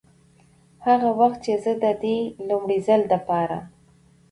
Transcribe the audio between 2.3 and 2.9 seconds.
لومړي